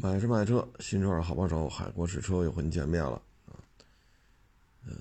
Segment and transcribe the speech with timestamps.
[0.00, 3.58] 买车卖车，新车好帮手，海阔试车又和您见面了啊。
[4.86, 4.94] 呃，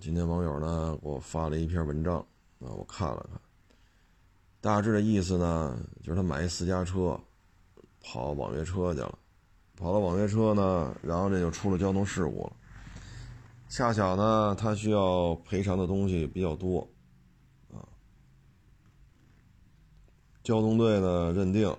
[0.00, 2.16] 今天网友呢给我发了一篇文章
[2.58, 3.40] 啊，我看了看，
[4.60, 7.18] 大致的意思呢就是他买一私家车，
[8.00, 9.16] 跑网约车去了，
[9.76, 12.52] 跑到网约车呢，然后这就出了交通事故了。
[13.68, 16.80] 恰巧呢，他需要赔偿的东西比较多
[17.72, 17.86] 啊。
[20.42, 21.72] 交通队呢认定。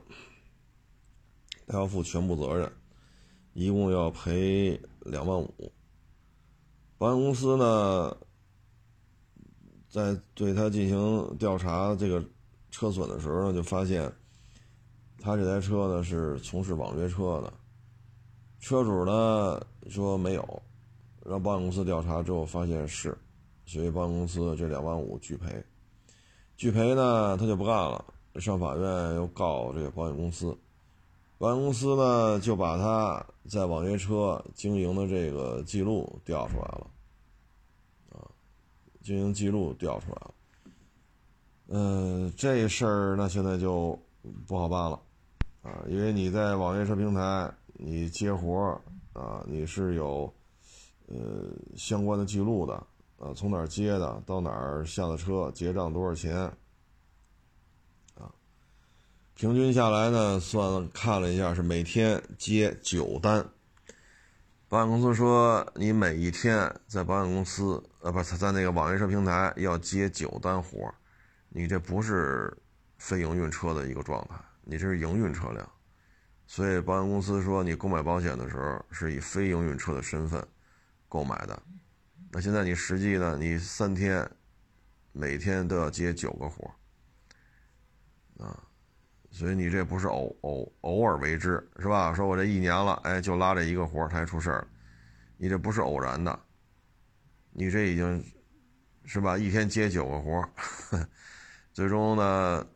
[1.72, 2.70] 他要负全部责任，
[3.54, 5.72] 一共要赔两万五。
[6.98, 8.14] 保险公司呢，
[9.88, 12.22] 在对他进行调查这个
[12.72, 14.12] 车损的时候呢，就发现
[15.18, 17.54] 他这台车呢是从事网约车的，
[18.60, 20.62] 车主呢说没有，
[21.26, 23.18] 让保险公司调查之后发现是，
[23.66, 25.64] 所以保险公司这两万五拒赔。
[26.58, 28.04] 拒赔呢，他就不干了，
[28.42, 30.54] 上法院又告这个保险公司。
[31.42, 36.88] 保险公司呢，就把他在网约车经营的这个记录调出来了，
[38.12, 38.30] 啊，
[39.02, 40.34] 经营记录调出来了。
[41.70, 43.98] 嗯，这事儿那现在就
[44.46, 45.02] 不好办了，
[45.64, 48.80] 啊，因为你在网约车平台你接活
[49.14, 50.32] 啊，你是有
[51.08, 51.18] 呃
[51.76, 52.76] 相关的记录的，
[53.18, 56.56] 啊，从哪儿接的，到哪儿下的车，结账多少钱。
[59.42, 63.44] 平均下来呢，算看了一下，是每天接九单。
[64.70, 70.94] 保险公司说，你每一天在保险公司，呃，不是，在那个网约车平台要接九单活
[71.50, 72.56] 你这不是
[73.00, 75.68] 非营运车的一个状态，你这是营运车辆。
[76.46, 80.48] 所以保险公司说，你购买保险的时候是以非营运车的身份
[81.10, 81.60] 购买的。
[82.32, 84.30] 那现在你实际呢，你三天
[85.12, 86.72] 每天都要接九个活
[88.38, 88.68] 啊。
[89.32, 92.14] 所以你这不是偶偶偶尔为之是吧？
[92.14, 94.68] 说我这一年了，哎，就拉这一个活他还出事儿，
[95.38, 96.38] 你这不是偶然的，
[97.52, 98.24] 你这已经，
[99.06, 99.38] 是吧？
[99.38, 100.48] 一天接九个活
[101.72, 102.68] 最终呢，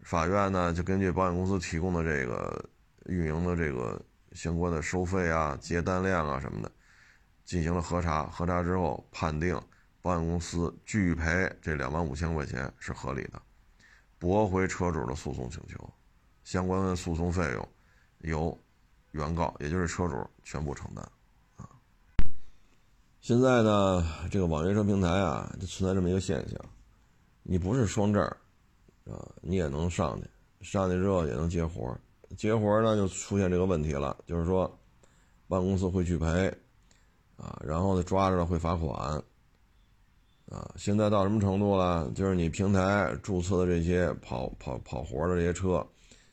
[0.00, 2.68] 法院呢就根据保险公司提供的这个
[3.06, 4.00] 运营的这个
[4.32, 6.72] 相关的收费啊、接单量啊什么的，
[7.44, 9.60] 进行了核查，核查之后判定
[10.00, 13.40] 保险公司拒赔这两万五千块钱是合理的。
[14.22, 15.76] 驳回车主的诉讼请求，
[16.44, 17.68] 相关的诉讼费用
[18.20, 18.56] 由
[19.10, 21.02] 原告，也就是车主全部承担。
[21.56, 21.68] 啊，
[23.20, 26.56] 现在呢，这个网约车平台啊，就存在这么一个现象：
[27.42, 28.22] 你不是双证
[29.06, 31.98] 啊，你也能上去，上去之后也能接活
[32.36, 34.72] 接活呢就出现这个问题了，就是说，
[35.48, 36.26] 办公司会拒赔，
[37.36, 39.20] 啊，然后呢抓着了会罚款。
[40.52, 42.10] 啊，现在到什么程度了？
[42.14, 45.82] 就是你平台注册的这些跑跑跑活的这些车，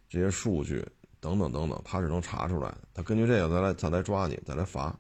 [0.10, 0.86] 这些数据
[1.22, 2.80] 等等等等，他是能查出来的。
[2.94, 4.94] 他根据这个再来再来抓你，再来罚。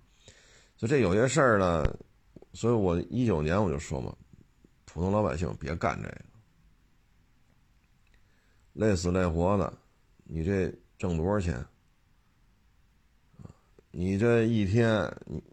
[0.77, 1.83] 所以这有些事儿呢，
[2.53, 4.15] 所以我一九年我就说嘛，
[4.85, 6.15] 普通老百姓别干这个，
[8.71, 9.73] 累死累活的，
[10.23, 11.61] 你这挣多少钱？
[13.91, 15.43] 你这一天你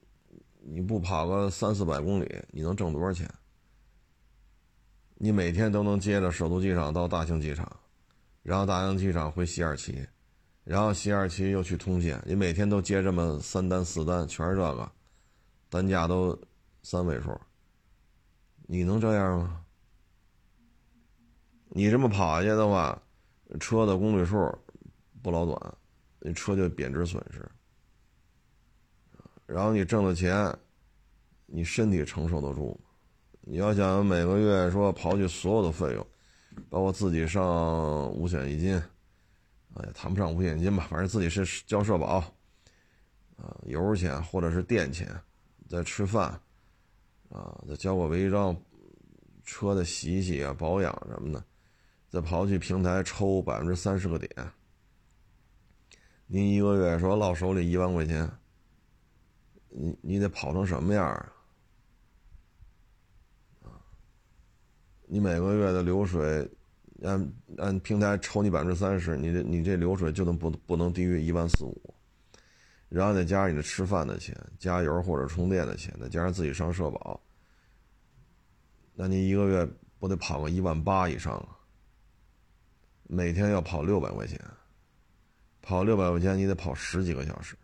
[0.60, 3.28] 你不跑个三四百公里，你能挣多少钱？
[5.18, 7.70] 你每天都能接着首都机场到大兴机场，
[8.42, 10.06] 然后大兴机场回西二旗，
[10.62, 14.92] 然后西二旗又去通县，你每天都接这么三单四单，全是这个，
[15.70, 16.38] 单价都
[16.82, 17.34] 三位数，
[18.66, 19.62] 你能这样吗？
[21.70, 23.02] 你这么跑下去的话，
[23.58, 24.36] 车的公里数
[25.22, 25.74] 不老短，
[26.20, 27.44] 那车就贬值损失，
[29.46, 30.54] 然后你挣的钱，
[31.46, 32.78] 你身体承受得住？
[33.48, 36.04] 你要想每个月说刨去所有的费用，
[36.68, 38.74] 包括自己上五险一金，
[39.74, 42.18] 哎，谈不上五险一金吧，反正自己是交社保，
[43.36, 45.08] 啊，油钱或者是电钱，
[45.68, 46.40] 再吃饭，
[47.28, 48.56] 啊，再交个违章，
[49.44, 51.44] 车的洗洗啊、保养什么的，
[52.10, 54.28] 再刨去平台抽百分之三十个点，
[56.26, 58.28] 您一个月说落手里一万块钱，
[59.68, 61.32] 你你得跑成什么样啊？
[65.06, 66.48] 你每个月的流水，
[67.02, 71.94] 按按平台抽你百分之三十，你这你这流水就能不不能低于一万四五，
[72.88, 77.20] 然后再加上你的吃饭的钱、加油或者充电的钱，再加上自己上社保，
[78.94, 79.68] 那你一个月
[79.98, 81.56] 不得跑个一万八以上啊？
[83.08, 84.40] 每天要跑六百块钱，
[85.62, 87.56] 跑六百块钱你得跑十几个小时，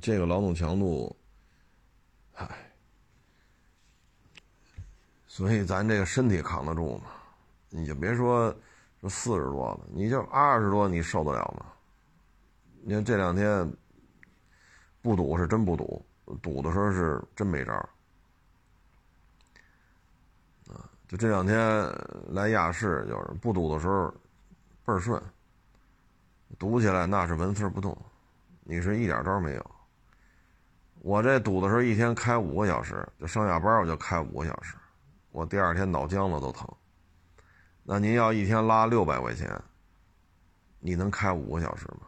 [0.00, 1.14] 这个劳动强度，
[5.32, 7.04] 所以咱这个身体扛得住吗？
[7.70, 8.54] 你就别说
[9.00, 11.64] 说四十多了，你就二十多，你受得了吗？
[12.82, 13.66] 你看这两天
[15.00, 16.04] 不堵是真不堵，
[16.42, 17.72] 堵的时候是真没招
[20.68, 20.84] 啊！
[21.08, 21.56] 就这两天
[22.28, 24.10] 来亚市，就是不堵的时候
[24.84, 25.18] 倍儿顺，
[26.58, 27.96] 堵起来那是纹丝不动，
[28.64, 29.70] 你是一点招没有。
[30.96, 34.76] 我这堵的时候，一天开五个小时，就上下班我就开五个小时，
[35.32, 36.68] 我第二天脑浆子都疼。
[37.82, 39.60] 那您要一天拉六百块钱，
[40.78, 42.06] 你能开五个小时吗？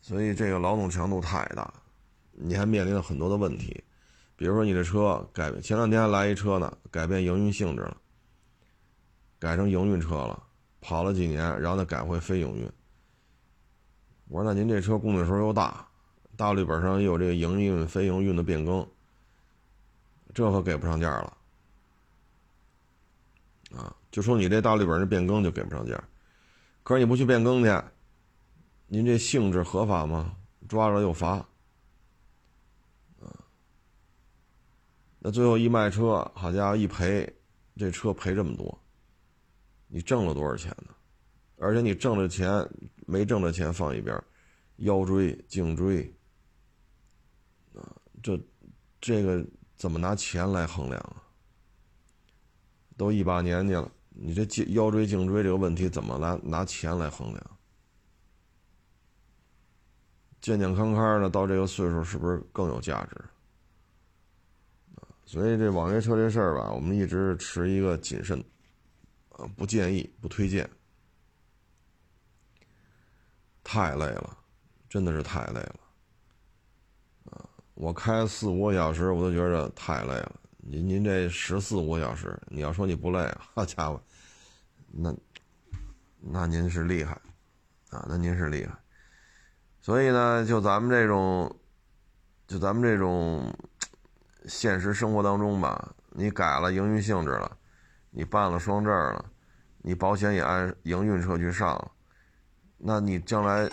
[0.00, 1.72] 所以这个劳动强度太大，
[2.30, 3.82] 你还面临了很多的问题，
[4.36, 7.96] 比如说你这车改，前两天还来一车呢，改变营运性质了，
[9.38, 10.42] 改成营运车了，
[10.80, 12.70] 跑了几年，然后再改回非营运。
[14.28, 15.88] 我说那您这车公里数又大。
[16.36, 18.84] 大绿本上也有这个营运、非营运的变更，
[20.34, 21.36] 这可给不上价了
[23.76, 23.96] 啊！
[24.10, 26.02] 就说你这大绿本这变更就给不上价，
[26.82, 27.84] 可是你不去变更去，
[28.86, 30.36] 您这性质合法吗？
[30.68, 31.36] 抓着又罚
[33.20, 33.30] 啊！
[35.18, 37.32] 那最后一卖车，好家伙一赔，
[37.76, 38.76] 这车赔这么多，
[39.88, 40.94] 你挣了多少钱呢？
[41.58, 42.68] 而且你挣的钱
[43.06, 44.20] 没挣的钱放一边，
[44.76, 46.12] 腰椎、颈椎。
[47.74, 48.40] 啊这，
[49.00, 49.44] 这个
[49.76, 51.22] 怎么拿钱来衡量啊？
[52.96, 57.58] 都一把年纪了，你这颈腰椎、颈椎这个问题怎么来拿钱来衡量？
[60.40, 63.16] 健健康康的到这个岁数，是不是更有价值？
[65.26, 68.38] 所以这网约车这事儿吧，我们一直持一个谨慎，
[69.30, 70.68] 啊，不建议，不推荐，
[73.64, 74.38] 太累了，
[74.88, 75.80] 真的是太累了。
[77.74, 80.32] 我开四五个小时，我都觉着太累了。
[80.58, 84.00] 您您这十四五个小时，你要说你不累， 好家伙，
[84.92, 85.12] 那
[86.20, 87.20] 那您是厉害
[87.90, 88.72] 啊，那您是厉害。
[89.82, 91.52] 所以呢，就咱们这种，
[92.46, 93.52] 就咱们这种
[94.46, 97.56] 现实生活当中吧，你改了营运性质了，
[98.10, 99.24] 你办了双证了，
[99.82, 101.90] 你保险也按营运车去上了，
[102.78, 103.68] 那你将来，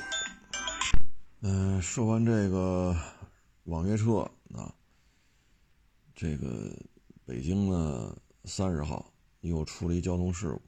[1.44, 2.96] 嗯，说完这个。
[3.66, 4.20] 网约车
[4.54, 4.74] 啊，
[6.16, 6.76] 这个
[7.26, 9.12] 北京呢三十号
[9.42, 10.62] 又出了一交通事故，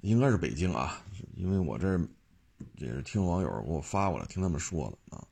[0.00, 1.04] 应该是北京啊，
[1.36, 1.98] 因为我这
[2.76, 5.26] 也是听网友给我发过来，听他们说的啊。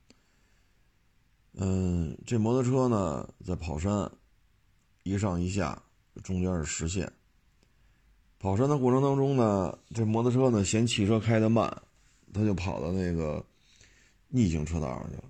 [1.55, 4.11] 嗯，这摩托车呢在跑山，
[5.03, 5.83] 一上一下，
[6.23, 7.13] 中间是实线。
[8.39, 11.83] 跑山的过程当中呢，这摩托车呢嫌汽车开的慢，
[12.33, 13.45] 他就跑到那个
[14.29, 15.25] 逆行车道上去了。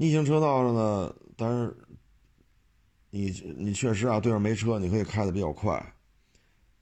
[0.00, 1.76] 逆行车道上呢，但是
[3.10, 5.76] 你你确实啊，对面没车，你可以开的比较快，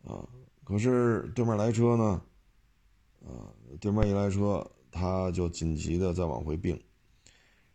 [0.05, 0.25] 啊，
[0.63, 2.23] 可是对面来车呢，
[3.27, 3.51] 啊，
[3.81, 6.81] 对面一来车，他就紧急的再往回并，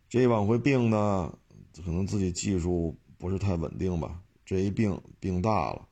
[0.08, 1.38] 这一往回并呢，
[1.84, 5.86] 可能自己技术不是太稳定吧，这一并并大了，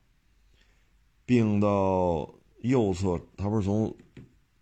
[1.27, 2.27] 并到
[2.63, 3.95] 右侧，他不是从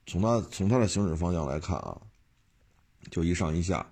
[0.05, 1.97] 从他从他的行驶方向来看啊，
[3.09, 3.89] 就一上一下。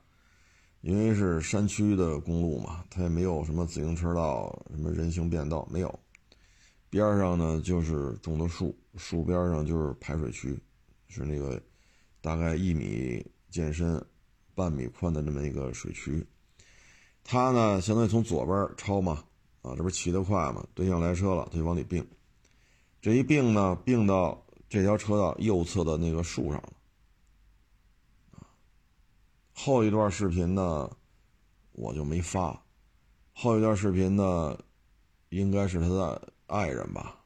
[0.81, 5.99] 因为是山区的公路嘛，它也没有什么自行车道、什么人行便道，没有。
[6.89, 10.59] 边上呢就是种的树，树边上就是排水区，
[11.09, 11.61] 是那个
[12.21, 14.03] 大概一米见深、
[14.55, 16.25] 半米宽的这么一个水渠。
[17.25, 19.25] 他呢，相当于从左边超嘛，
[19.61, 22.07] 啊，这不骑得快嘛，对向来车了，他就往里并。
[23.03, 26.73] 这一并呢，并到这条车道右侧的那个树上了。
[29.61, 30.89] 后一段视频呢，
[31.73, 32.63] 我就没发。
[33.33, 34.57] 后一段视频呢，
[35.31, 37.19] 应该是他的爱人吧。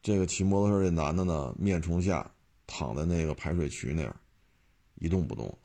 [0.00, 2.30] 这个骑摩托车这男的呢，面冲下
[2.66, 4.16] 躺在那个排水渠那儿，
[4.94, 5.58] 一动不动。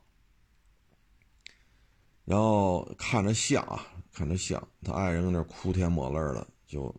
[2.26, 6.94] 然后看着像啊，看着像，他爱人搁那哭天抹泪的，就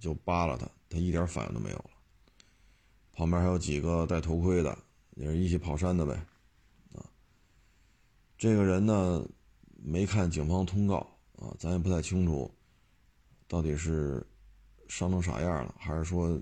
[0.00, 1.90] 就扒拉他，他一点反应都没有了。
[3.12, 4.76] 旁边还有几个戴头盔的，
[5.14, 6.20] 也是一起跑山的呗。
[8.40, 9.22] 这个人呢，
[9.76, 10.96] 没看警方通告
[11.36, 12.50] 啊，咱也不太清楚，
[13.46, 14.26] 到底是
[14.88, 16.40] 伤成啥样了，还是说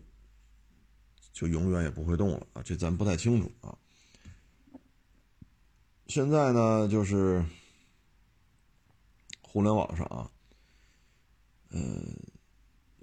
[1.32, 2.62] 就永远也不会动了啊？
[2.62, 3.76] 这咱不太清楚啊。
[6.06, 7.44] 现在呢，就是
[9.42, 10.30] 互联网上啊，
[11.70, 12.16] 嗯，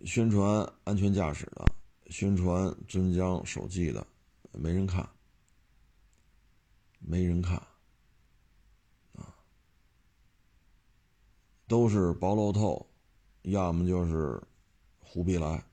[0.05, 1.65] 宣传安全驾驶的，
[2.09, 4.07] 宣传尊江守纪的，
[4.53, 5.05] 没人看，
[6.99, 7.61] 没人看。
[11.67, 12.85] 都是薄露透，
[13.43, 14.41] 要么就是
[14.99, 15.63] 虎逼来，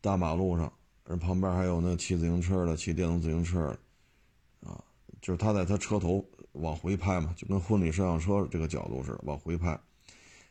[0.00, 0.72] 大马路上，
[1.06, 4.82] 人旁边还有那骑自行车的、骑电动自行车的，啊，
[5.20, 9.78] 就是他在他车头往回拍嘛，就跟婚礼摄像车这个角度似的，往回拍。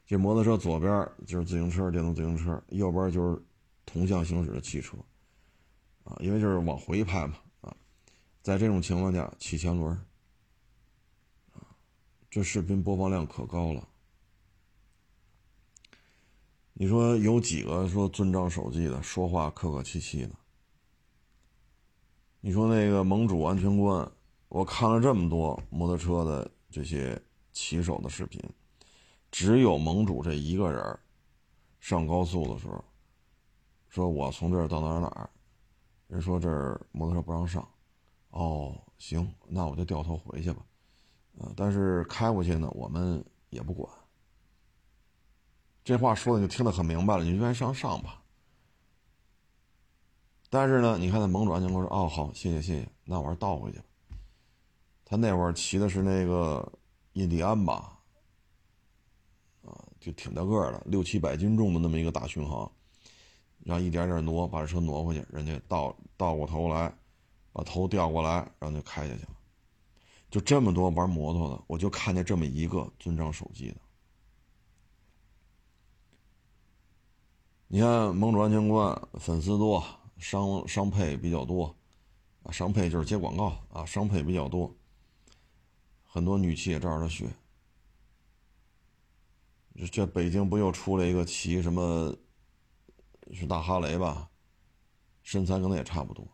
[0.06, 3.42] 这摩托车左边就是自行车、电动自行车，右边就是
[3.86, 4.98] 同向行驶的汽车，
[6.04, 7.76] 啊，因为就是往回拍嘛，啊，
[8.42, 9.98] 在这种情况下骑前轮，
[12.34, 13.88] 这视频播放量可高了。
[16.74, 20.32] 你说有几个说尊重手机的，说话客客气气的？
[22.42, 24.12] 你说那个盟主安全官，
[24.50, 27.22] 我看了这么多摩托车的这些
[27.52, 28.42] 骑手的视频，
[29.30, 31.00] 只有盟主这一个人
[31.80, 32.84] 上高速的时候，
[33.90, 35.30] 说我从这儿到哪儿哪儿，
[36.08, 37.70] 人说这儿摩托车不让上，
[38.32, 40.66] 哦，行，那我就掉头回去吧，
[41.40, 43.90] 啊，但是开过去呢，我们也不管。
[45.84, 48.22] 这话说的就听得很明白了，你就愿意上上吧。
[50.50, 53.82] 但是呢，你看那盟主安全官说：“哦，好，谢谢谢谢，那我还是倒回去。”
[55.04, 56.72] 他那会儿骑的是那个
[57.13, 58.00] 印第安吧，
[59.66, 62.72] 啊，就挺大个儿的，六七百斤重的那么一个大巡航，
[63.60, 66.96] 然后一点点挪，把这车挪回去，人家倒倒过头来，
[67.52, 69.30] 把头调过来，然后就开下去了。
[70.34, 73.78] 就这么多玩摩托的，我就看见这么一个尊重手机的。
[77.68, 79.86] 你看，盟主安全官粉丝多，
[80.18, 81.75] 商商配比较多，
[82.42, 84.75] 啊，商配就是接广告啊，商配比较多，
[86.04, 87.30] 很多女骑也照着他学。
[89.75, 92.12] 这这北京不又出来一个骑什么，
[93.32, 94.32] 是大哈雷吧？
[95.22, 96.28] 身材可能也差不多。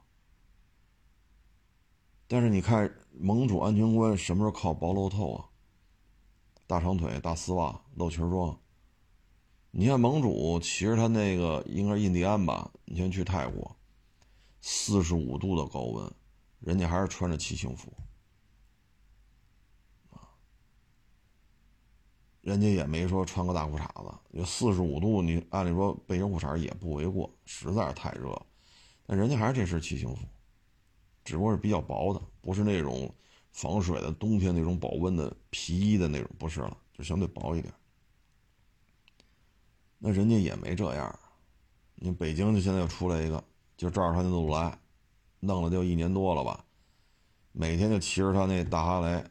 [2.31, 5.50] 但是你看，盟主安全官什么时候靠薄露透啊？
[6.67, 8.55] 大长腿、大丝袜、露裙装。
[9.71, 12.71] 你看盟主骑着他那个应该是印第安吧？
[12.86, 13.75] 你先去泰国，
[14.62, 16.13] 四十五度的高温，
[16.59, 17.91] 人家还是穿着骑行服，
[20.12, 20.29] 啊，
[22.41, 24.15] 人家也没说穿个大裤衩子。
[24.33, 28.39] 有四十五度，你按理说背着裤衩也不为过，实在是太热。
[29.07, 30.27] 但人家还是这身骑行服，
[31.29, 33.13] 只不过是比较薄的，不是那种
[33.51, 37.71] 防水的冬天那种保温的皮衣的那种，不是了，就相对薄一点。
[40.00, 41.19] 那人家也没这样，
[41.93, 43.43] 你北京就现在又出来一个，
[43.77, 44.75] 就照着他那路来，
[45.39, 46.65] 弄了就一年多了吧，
[47.51, 49.24] 每天就骑着他那大哈雷，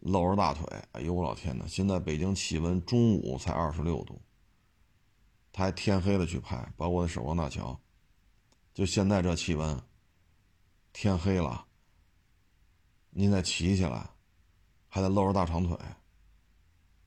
[0.00, 1.64] 露着大腿，哎呦我老天呐！
[1.68, 4.20] 现在北京气温中午才二十六度，
[5.52, 7.78] 他还天黑了去拍，包括那首钢大桥，
[8.74, 9.80] 就现在这气温，
[10.92, 11.66] 天黑了，
[13.10, 14.10] 您再骑起来，
[14.88, 15.76] 还得露着大长腿，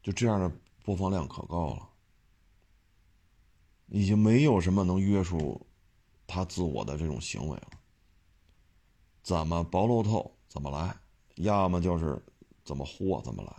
[0.01, 0.51] 就这样的
[0.83, 1.89] 播放量可高了。
[3.87, 5.65] 已经没有什么能约束
[6.25, 7.69] 他自我的这种行为了。
[9.21, 10.95] 怎么薄露透怎么来，
[11.35, 12.19] 要么就是
[12.63, 13.55] 怎么豁怎么来。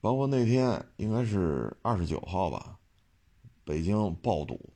[0.00, 2.78] 包括那天应该是二十九号吧，
[3.64, 4.72] 北京爆堵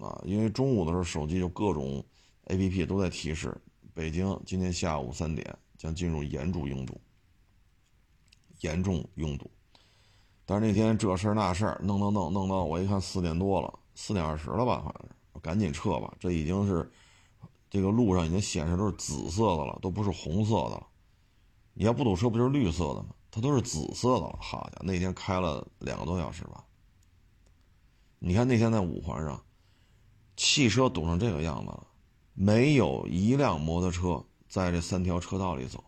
[0.00, 2.04] 啊，因为中午的时候手机就各种
[2.46, 3.56] APP 都在提示，
[3.94, 7.00] 北京今天下午三点将进入严重拥堵，
[8.60, 9.50] 严重拥堵。
[10.46, 16.14] 但是那天这事儿那事儿，弄弄弄弄到我一看四点多了，四点二十了吧，好像是，赶紧撤吧。
[16.18, 16.90] 这已经是
[17.68, 20.86] 这个路上已经显示都是紫色的了，都不是红色的了。
[21.74, 23.08] 你要不堵车，不就是绿色的吗？
[23.30, 24.38] 它都是紫色的了。
[24.40, 26.64] 好家伙，那天开了两个多小时吧。
[28.18, 29.44] 你看那天在五环上，
[30.38, 31.86] 汽车堵成这个样子了，
[32.32, 35.82] 没有一辆摩托车在这三条车道里走，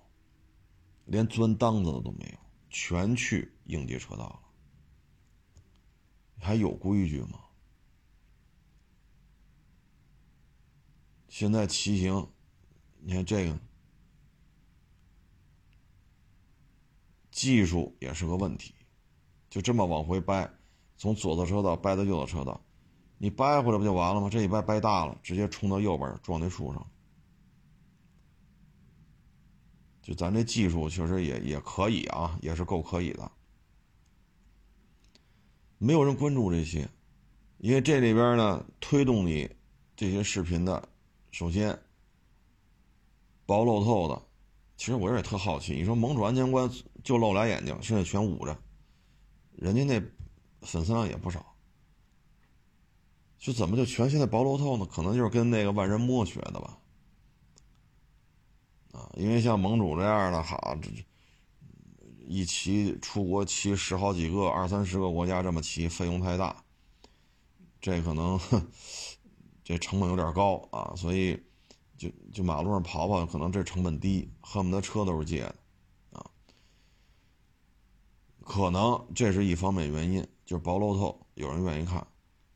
[1.04, 2.38] 连钻裆子的都没有，
[2.68, 4.40] 全去应急车道了。
[6.36, 7.38] 还有规矩吗？
[11.28, 12.28] 现在骑行，
[12.98, 13.56] 你看这个
[17.30, 18.74] 技术也是个问题，
[19.48, 20.52] 就这么往回掰，
[20.96, 22.60] 从左侧车道掰到右侧车道，
[23.22, 24.30] 你掰回来不就完了吗？
[24.30, 26.90] 这一掰掰大了，直接冲到右边撞那树上。
[30.00, 33.30] 就咱这技术确实也也可以啊，也是够可以的。
[35.76, 36.88] 没有人关注这些，
[37.58, 39.54] 因为这里边呢，推动你
[39.94, 40.88] 这些视频的，
[41.30, 41.78] 首先
[43.44, 44.22] 薄露透的，
[44.78, 46.70] 其实我也特好奇，你说盟主安全官
[47.04, 48.58] 就露俩眼睛，剩下全捂着，
[49.52, 50.00] 人家那
[50.62, 51.54] 粉丝量也不少，
[53.40, 54.84] 就怎么就全现在薄露透呢？
[54.84, 56.78] 可能就是跟那个万人摸学的吧，
[58.92, 60.90] 啊，因为像盟主这样的，好这
[62.28, 66.62] 一骑出国骑十好几个、二三十个国家这么骑，费用太大，
[67.80, 68.38] 这可能
[69.64, 71.42] 这成本有点高啊，所以
[71.96, 75.56] 就就马路上跑跑，可能这成本低，恨不得车都是借的
[76.12, 76.30] 啊。
[78.44, 82.06] 可能这是一方面原因，就是薄露透，有人愿意看，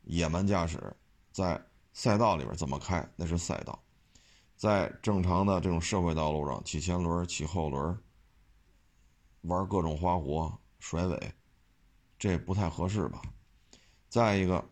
[0.05, 0.95] 野蛮驾驶
[1.31, 1.61] 在
[1.93, 3.83] 赛道里边怎么开，那是赛道。
[4.55, 7.97] 在正常的这种社会道路上，骑前轮、骑后轮，
[9.41, 11.33] 玩各种花活、甩尾，
[12.17, 13.21] 这不太合适吧？
[14.07, 14.63] 再一个，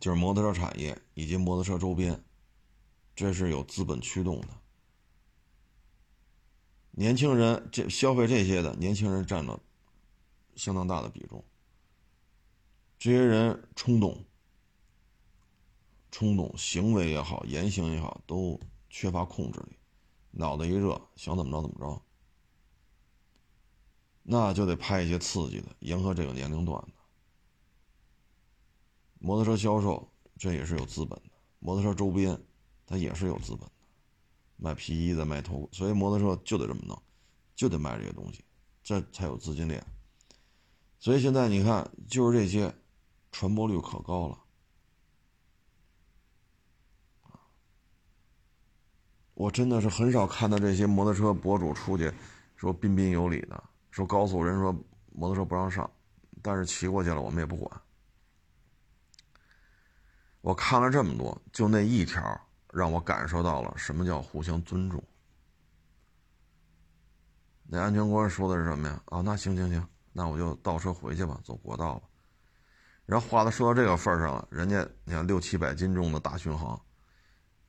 [0.00, 2.22] 就是摩托车产业以及摩托车周边，
[3.14, 4.48] 这是有资本驱动的。
[6.90, 9.58] 年轻人这消费这些的年轻人占了
[10.56, 11.42] 相当大的比重。
[12.98, 14.24] 这些人冲动。
[16.10, 18.58] 冲动行为也好，言行也好，都
[18.90, 19.76] 缺乏控制力，
[20.30, 22.02] 脑袋一热想怎么着怎么着，
[24.22, 26.92] 那就得拍一些刺激的，迎合这个年龄段的。
[29.20, 32.40] 摩托车销售这也是有资本的，摩托车周边
[32.86, 33.72] 它也是有资本的，
[34.56, 37.00] 卖皮衣的，卖头，所以摩托车就得这么弄，
[37.54, 38.42] 就得卖这些东西，
[38.82, 39.86] 这才有资金链。
[40.98, 42.74] 所以现在你看，就是这些，
[43.30, 44.38] 传播率可高了。
[49.34, 52.12] 我真的是很少看到这些摩托车博主出去
[52.56, 54.72] 说彬彬有礼的，说告诉人说
[55.12, 55.88] 摩托车不让上，
[56.42, 57.80] 但是骑过去了我们也不管。
[60.40, 62.20] 我看了这么多，就那一条
[62.72, 65.00] 让我感受到了什么叫互相尊重。
[67.62, 69.00] 那安全官说的是什么呀？
[69.06, 72.08] 啊，那行行行，那我就倒车回去吧，走国道吧。
[73.08, 76.80] 然后话都说到这个份上了，人家你看六七百斤重的大巡航，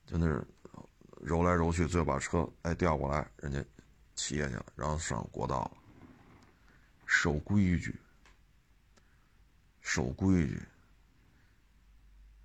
[0.05, 0.46] 就那是。
[1.22, 3.62] 揉来揉去，最后把车哎调过来，人家
[4.15, 5.72] 骑下去了，然后上国道了。
[7.05, 7.93] 守规矩，
[9.81, 10.63] 守规矩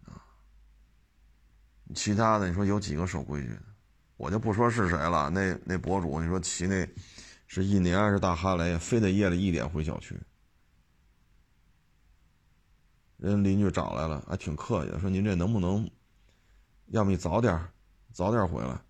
[0.06, 0.18] 啊！
[1.94, 3.62] 其他的你说有几个守规矩的？
[4.16, 5.30] 我就不说是谁了。
[5.30, 6.84] 那那博主，你说骑那
[7.46, 10.20] 是一年是大哈雷，非得夜里一点回小区，
[13.24, 15.90] 人邻居找来了，还挺客气的，说您这能不能，
[16.88, 17.58] 要么你早点。
[18.12, 18.80] 早点回来，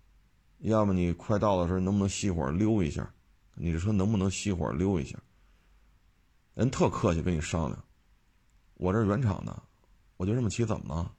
[0.59, 3.11] 要么你快到的时候能不能熄火溜一下？
[3.55, 5.17] 你这车能不能熄火溜一下？
[6.53, 7.83] 人特客气跟你商量。
[8.73, 9.63] 我这原厂的，
[10.17, 11.15] 我就这么骑怎么了？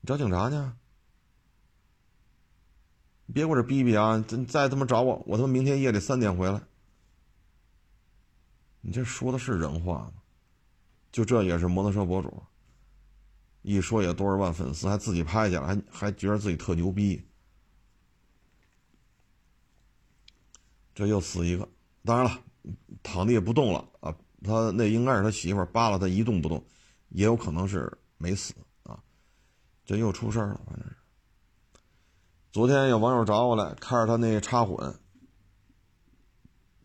[0.00, 0.56] 你找警察去？
[3.34, 4.18] 别给我这逼逼啊！
[4.26, 6.62] 再再他妈找我，我他妈明天夜里三点回来。
[8.80, 10.21] 你这说的是人话吗？
[11.12, 12.42] 就这也是摩托车博主。
[13.60, 17.24] 一说也多少万粉丝，还自己拍去了，还还觉得自己特牛逼。
[20.94, 21.68] 这又死一个，
[22.04, 22.42] 当然了，
[23.04, 24.12] 躺地也不动了啊。
[24.42, 26.64] 他那应该是他媳妇扒拉他一动不动，
[27.10, 29.00] 也有可能是没死啊。
[29.84, 30.96] 这又出事了，反正是。
[32.50, 34.98] 昨天有网友找我来，看着他那插混，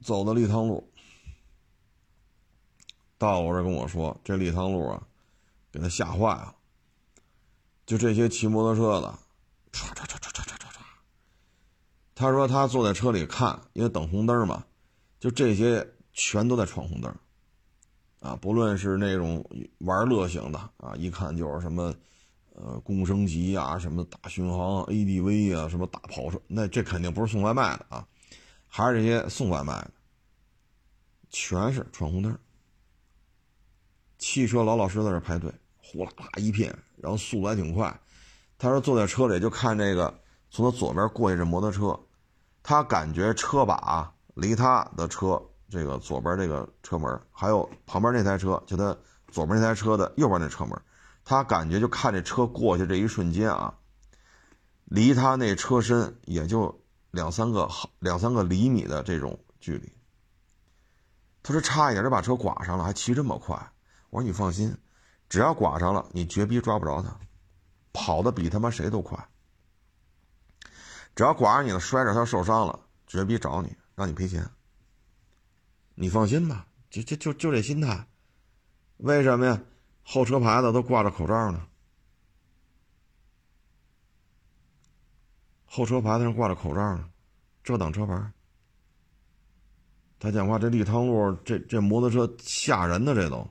[0.01, 0.89] 走的立汤路，
[3.17, 5.01] 到我这跟我说，这立汤路啊，
[5.71, 6.55] 给他吓坏了。
[7.85, 9.19] 就这些骑摩托车的，
[9.71, 10.81] 唰唰唰唰唰唰唰唰。
[12.13, 14.65] 他说他坐在车里看，因为等红灯嘛，
[15.19, 17.15] 就这些全都在闯红灯，
[18.19, 19.43] 啊，不论是那种
[19.79, 21.93] 玩乐型的啊，一看就是什么，
[22.55, 28.05] 呃，共升级啊，什么大巡航 ADV 啊，什么大跑车，那这肯定不是送外卖的啊，
[28.67, 29.91] 还是这些送外卖的，
[31.29, 32.37] 全是闯红灯，
[34.29, 35.49] 汽车老老实实在这排队。
[35.79, 37.97] 呼啦啦一片，然后速度还挺快。
[38.57, 40.13] 他说坐在车里就看这个
[40.49, 41.97] 从他左边过去这摩托车，
[42.61, 48.93] 他感觉车把离他的车这个左边这个车门，还有旁边那台车，就他
[49.29, 50.77] 左边那台车的右边那车门，
[51.23, 53.73] 他感觉就看这车过去这一瞬间啊，
[54.83, 56.77] 离他那车身也就
[57.11, 59.89] 两三个两三个厘米的这种距离。
[61.43, 63.71] 他说差一点就把车剐上了，还骑这么快。
[64.09, 64.75] 我说你放心。
[65.29, 67.19] 只要剐上了，你绝逼抓不着他，
[67.91, 69.27] 跑的比他妈谁都快。
[71.15, 74.49] 只要剐上你了，摔着他受伤了，绝逼找你，让你赔钱。
[75.95, 78.07] 你放心吧，就就就就这心态。
[78.97, 79.61] 为什么呀？
[80.03, 81.67] 后车牌子都挂着口罩呢，
[85.65, 87.09] 后车牌子上挂着口罩呢，
[87.61, 88.31] 遮挡车牌。
[90.17, 93.45] 他讲话，这立汤路这这摩托车吓人的，这都。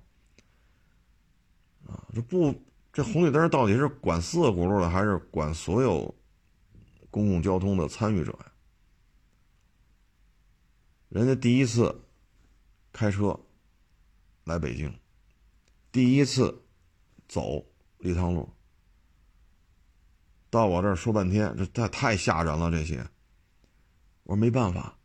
[1.87, 2.55] 啊，这不，
[2.93, 6.15] 这红绿灯到底是管四个轱辘的，还是管所有
[7.11, 8.53] 公共交通的参与者呀？
[11.09, 12.05] 人家第一次
[12.93, 13.39] 开车
[14.45, 14.93] 来北京，
[15.93, 16.65] 第一次
[17.29, 17.65] 走
[17.99, 18.49] 立汤路，
[20.51, 22.71] 到我这儿说半天，这太太吓人了。
[22.71, 23.09] 这些，
[24.25, 24.99] 我说没办法，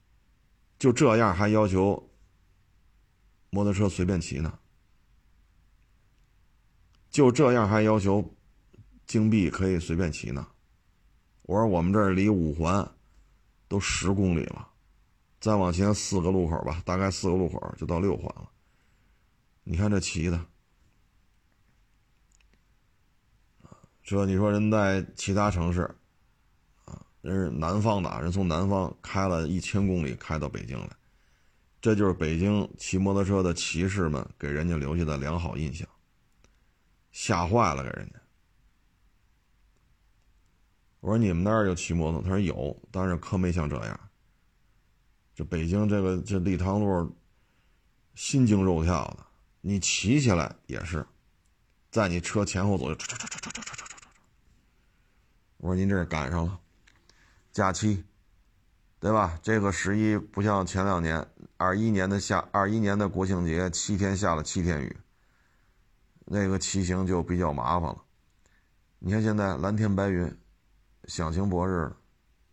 [0.80, 2.10] 就这样还要求
[3.52, 4.58] 摩托车随便骑呢？
[7.12, 8.34] 就这样还要求
[9.06, 10.48] 京 B 可以随便骑呢？
[11.42, 12.90] 我说我们这儿离五环
[13.68, 14.70] 都十公里了，
[15.42, 18.50] 再往前四个路口吧，大概四个路口就到六环了。
[19.66, 20.46] 你看这骑的，
[24.02, 25.82] 这你说人在其他城市，
[26.86, 30.90] 啊，人是南方的，人从南方开了一千公里开到北京来，
[31.82, 35.86] 这就是北京骑摩托车的骑士们给人家留下的良好印象。
[37.12, 38.20] 吓坏了，给人家。
[41.00, 42.22] 我说你们那儿有骑摩托？
[42.22, 44.00] 他说有，但是可没像这样。
[45.34, 47.16] 这北京这个这立汤路，
[48.16, 49.26] 心惊肉跳的。
[49.62, 51.06] 你骑起来也是，
[51.90, 52.98] 在你车前后左右，
[55.58, 56.60] 我说您这是赶上了，
[57.52, 58.04] 假期，
[59.00, 59.40] 对吧？
[59.42, 61.26] 这个十一不像前两年，
[61.58, 64.98] 二一年的下二一年的国庆节七天下了七天雨。
[66.34, 68.02] 那个骑行就比较麻烦了。
[69.00, 70.34] 你看现在蓝天白云，
[71.04, 71.94] 响晴博日，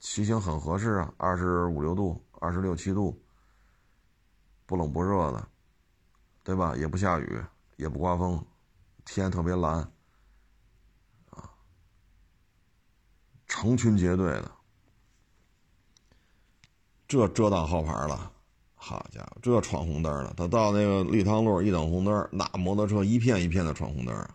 [0.01, 3.23] 骑行很合适啊，二十五六度，二十六七度，
[4.67, 5.49] 不冷不热的，
[6.43, 6.75] 对吧？
[6.75, 7.41] 也不下雨，
[7.77, 8.45] 也不刮风，
[9.05, 9.75] 天特别蓝，
[11.31, 11.49] 啊，
[13.47, 14.51] 成群结队的，
[17.07, 18.33] 这遮挡号牌了。
[18.88, 20.33] 好家伙，这闯红灯了！
[20.35, 24.35] 他到那个立汤路一等红灯，那摩托车一片一片的闯红灯啊！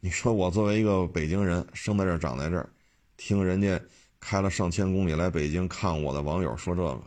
[0.00, 2.68] 你说我作为一个北京人，生在这儿长在这儿，
[3.16, 3.80] 听人家
[4.20, 7.02] 开了上千公里来北京看我的网友说这个，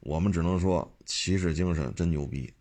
[0.00, 2.52] 我们只能说骑士精神真牛逼。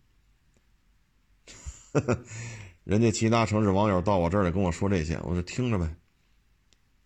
[2.85, 5.93] 人家其他城市网友到我这儿来跟我说这些，我就听着呗，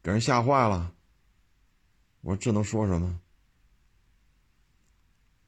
[0.03, 0.93] 给人吓坏了。
[2.21, 3.19] 我说这能说什么？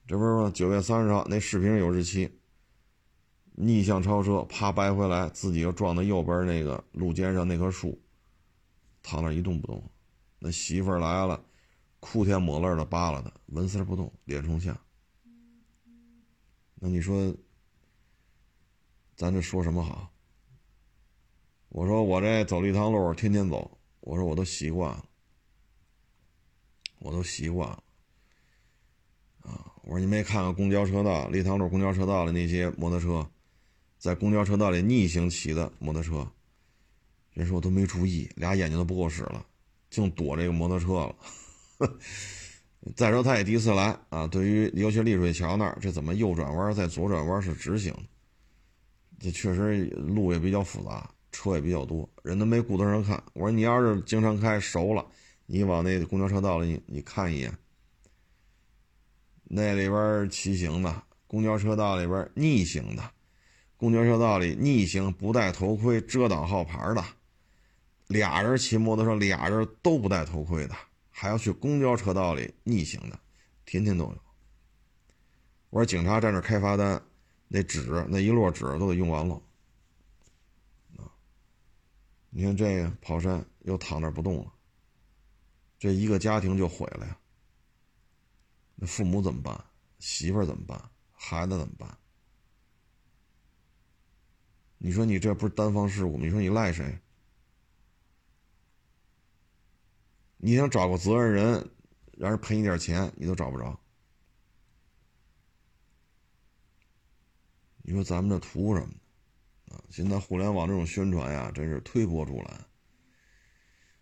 [0.09, 0.49] 这不是吗？
[0.51, 2.35] 九月三十号那视频有日期。
[3.53, 8.01] 逆向超车，啪掰回来，自己又撞到右边那个路肩上那棵树，
[9.03, 9.83] 躺那一动不动。
[10.39, 11.45] 那媳妇儿来了，
[11.99, 14.75] 哭天抹泪的扒拉他，纹丝不动，脸冲下。
[16.73, 17.31] 那你说，
[19.15, 20.11] 咱这说什么好？
[21.67, 25.05] 我说我这走了一趟路，天天走，我说我都习惯了，
[26.97, 27.83] 我都习惯了。
[29.89, 33.27] 我说你没看看公交车道，立汤路公交车道的那些摩托车，
[33.97, 36.27] 在公交车道里逆行骑的摩托车，
[37.33, 39.43] 人说我都没注意，俩眼睛都不够使了，
[39.89, 41.15] 净躲这个摩托车了。
[42.95, 47.91] 再说他也第一次来啊，对于尤其丽水桥那儿，这怎么右转弯再左转弯是直行？
[49.19, 53.23] 这确实路也比较复杂，车也比较多，人都没顾得上看。
[53.33, 55.03] 我说你要是经常开熟了，
[55.47, 57.51] 你往那公交车道里你看一眼。
[59.51, 63.11] 那里边骑行的，公交车道里边逆行的，
[63.77, 67.03] 公交车道里逆行不戴头盔遮挡号牌的，
[68.05, 70.75] 俩人骑摩托车，俩人都不戴头盔的，
[71.09, 73.19] 还要去公交车道里逆行的，
[73.65, 74.17] 天天都有。
[75.71, 77.01] 我说警察站那开罚单，
[77.47, 79.41] 那纸那一摞纸都得用完了。
[80.97, 81.09] 啊，
[82.29, 84.53] 你看这个跑山又躺那不动了，
[85.79, 87.17] 这一个家庭就毁了呀。
[88.81, 89.65] 那父母怎么办？
[89.99, 90.89] 媳妇儿怎么办？
[91.11, 91.97] 孩子怎么办？
[94.77, 96.17] 你说你这不是单方事故？
[96.17, 96.97] 你说你赖谁？
[100.37, 101.69] 你想找个责任人，
[102.13, 103.77] 让人赔你点钱，你都找不着。
[107.81, 108.93] 你说咱们这图什么？
[109.75, 112.65] 啊，现在互联网这种宣传呀，真是推波助澜。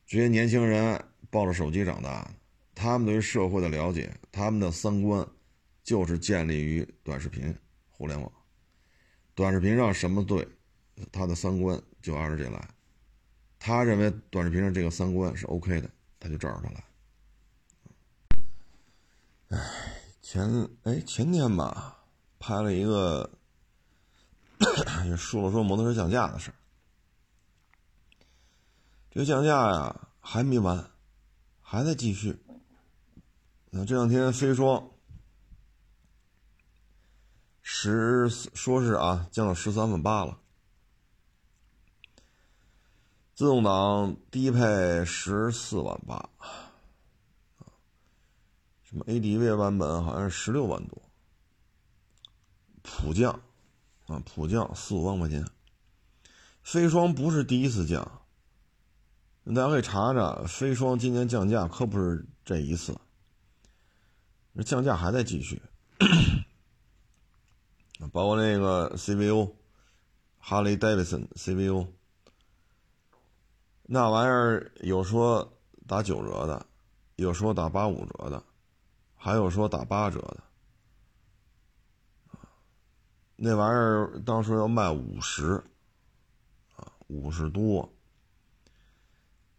[0.06, 2.32] 这些年轻人抱着手机长大。
[2.80, 5.28] 他们对于社会的了解，他们的三观，
[5.84, 7.52] 就是建立于短视频、
[7.90, 8.32] 互联网。
[9.34, 10.48] 短视频上什么对，
[11.12, 12.70] 他的三观就按照这来。
[13.58, 16.84] 他认为短视频上这个三观是 OK 的，他就照着他来。
[19.50, 19.58] 哎，
[20.22, 22.04] 前哎前天吧，
[22.38, 23.28] 拍了一个
[25.08, 26.56] 也，说了说摩托车降价的事儿。
[29.10, 30.92] 这个降价呀还没完，
[31.60, 32.38] 还在继续。
[33.70, 34.90] 那这两天飞双
[37.62, 40.40] 十说是啊降到十三万八了，
[43.36, 46.30] 自动挡低配十四万八，
[48.84, 51.02] 什么 ADV 版本好像是十六万多，
[52.82, 53.42] 普降
[54.08, 55.46] 啊，普降四五万块钱。
[56.64, 58.22] 飞双不是第一次降，
[59.46, 62.98] 大家可以查查，飞双今年降价可不是这一次，
[64.58, 65.62] 那降价还在继续。
[68.12, 69.54] 包括那个 CVO，
[70.40, 71.88] 哈雷戴维森 CVO，
[73.84, 75.54] 那玩意儿有说
[75.86, 76.66] 打九折的，
[77.18, 78.44] 有说打八五折的，
[79.16, 80.44] 还有说打八折的，
[83.36, 85.64] 那玩意儿当时要卖五十，
[86.76, 87.94] 啊，五十多。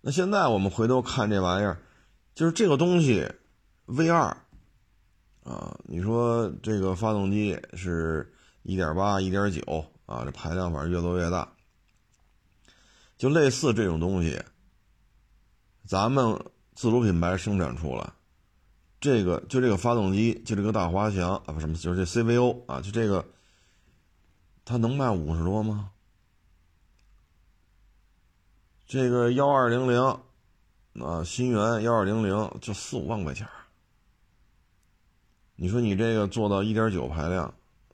[0.00, 1.80] 那现在我们回头看这玩意儿，
[2.34, 3.32] 就是这个东西
[3.86, 4.36] ，V 二。
[5.48, 8.30] 啊，你说这个发动机是
[8.64, 9.62] 一点八、一点九
[10.04, 11.50] 啊，这排量反正越做越大，
[13.16, 14.38] 就类似这种东西，
[15.86, 16.38] 咱们
[16.74, 18.12] 自主品牌生产出来，
[19.00, 23.24] 这个就这个发动机，就这个大滑翔啊，不什么，就是这 CVO 啊，就这个，
[24.66, 25.92] 它能卖五十多吗？
[28.86, 29.98] 这个幺二零零
[31.02, 33.48] 啊，新源幺二零零就四五万块钱。
[35.60, 37.52] 你说你这个做到一点九排量，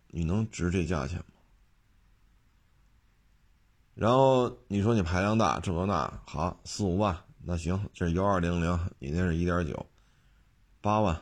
[0.09, 1.24] 你能值这价钱吗？
[3.94, 9.87] 然后你说你排量大，这个那好四五万，那行，这是幺二零零，你那是一点九，
[10.83, 11.18] 八万，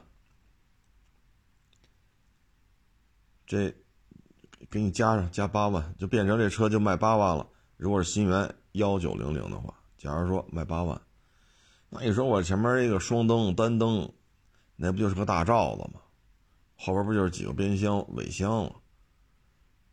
[3.46, 3.72] 这
[4.68, 7.46] 给你加上加八万，就变成这车就卖八万了。
[7.76, 11.00] 如果是新源幺九零零的话，假如说卖八万，
[11.88, 14.12] 那你说我前面一个双灯单灯，
[14.74, 16.00] 那不就是个大罩子吗？
[16.84, 18.72] 后边不就是几个边箱、尾箱吗？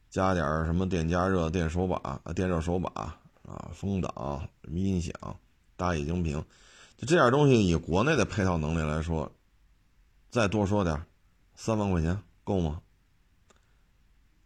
[0.10, 2.90] 加点什么电加热、电手把、电热手把
[3.44, 5.14] 啊、风挡、音响、
[5.78, 6.44] 大液晶屏，
[6.98, 9.32] 就这点东西，以国内的配套能力来说，
[10.32, 11.06] 再多说点，
[11.56, 12.82] 三万块钱够吗？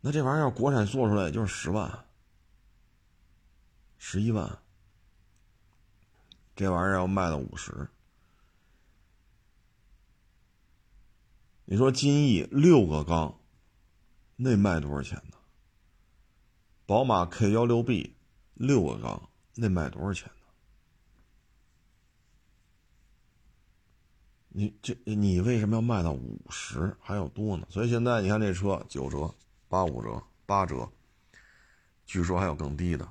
[0.02, 2.04] 那这玩意儿要国产做出来也就是十万、
[3.98, 4.60] 十一万，
[6.58, 7.88] 这玩意儿要卖到五十。
[11.66, 13.40] 你说金翼六个缸，
[14.36, 15.38] 那卖多少钱呢？
[16.86, 18.18] 宝马 K 幺六 B
[18.54, 20.46] 六个缸，那卖多少钱呢？
[24.50, 27.66] 你这你为什么要卖到五十还要多呢？
[27.70, 29.34] 所以现在你看这车九折、
[29.70, 30.92] 八五折、八折，
[32.06, 33.10] 据说还有更低的。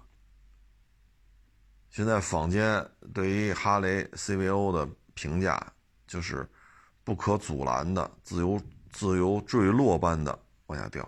[1.88, 5.72] 现在坊间对于哈雷 CVO 的评价
[6.06, 6.46] 就是。
[7.04, 8.60] 不可阻拦的自由
[8.90, 11.02] 自由坠落般的往下掉，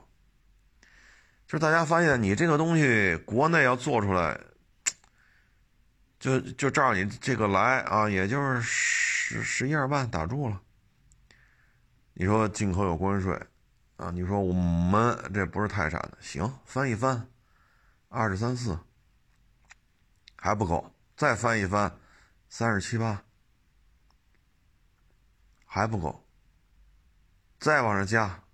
[1.47, 4.39] 就是大家发现你这个东西国内要做出来，
[6.19, 10.61] 就就照你这个来啊，也就是十十一二万打住了。
[12.15, 13.41] 你说进口有关税
[13.97, 17.29] 啊，你说我们这不是泰山的，行翻一翻，
[18.09, 18.79] 二十三四
[20.37, 21.99] 还不够，再翻一翻，
[22.49, 23.24] 三十七八。
[25.75, 26.25] 还不够，
[27.59, 28.45] 再往上加，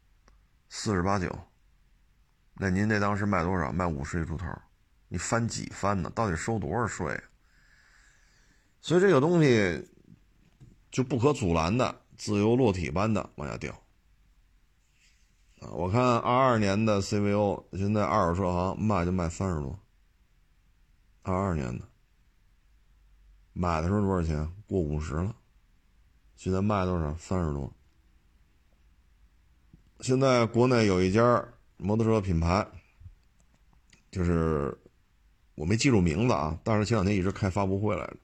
[0.70, 1.38] 四十八九。
[2.54, 3.70] 那您那当时卖多少？
[3.70, 4.46] 卖五十一出头，
[5.09, 6.09] 你翻几番呢？
[6.14, 7.22] 到底收多少税？
[8.80, 9.87] 所以这个东西
[10.90, 13.70] 就不可阻拦的自由落体般的往下掉。
[15.61, 19.78] 啊，我看二二年的 CVO 现在二手车行卖就卖三十多。
[21.20, 21.87] 二二年的
[23.52, 24.50] 买的时候多少钱？
[24.66, 25.37] 过五十了。
[26.40, 27.14] 现在卖多少？
[27.18, 27.70] 三十多。
[30.00, 32.66] 现在国内有一家摩托车品牌，
[34.11, 34.74] 就是
[35.55, 38.16] 我没记住名字啊，但是前两天一直开发布会来着。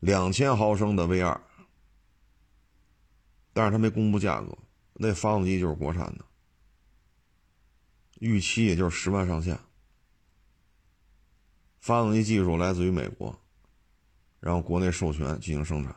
[0.00, 1.38] 两千毫升的 V 二，
[3.52, 4.56] 但是他没公布价格，
[4.94, 6.24] 那发动机就是国产的，
[8.18, 9.60] 预期也就是十万上下。
[11.80, 13.38] 发动机技术来自于美国，
[14.40, 15.94] 然后国内授权进行生产。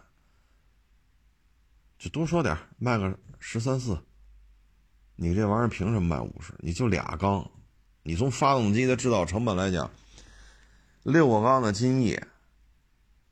[1.98, 3.98] 就多说点卖个十三四。
[5.16, 6.54] 你这玩意儿凭什么卖五十？
[6.60, 7.50] 你就俩缸，
[8.04, 9.90] 你从发动机的制造成本来讲，
[11.02, 12.16] 六个缸的金翼，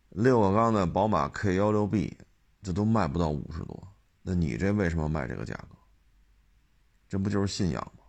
[0.10, 2.18] 六个缸的宝马 K 幺六 B，
[2.64, 3.88] 这都卖不到五十多。
[4.24, 5.76] 那你这为什么卖这个价格？
[7.08, 8.04] 这不就是信仰吗？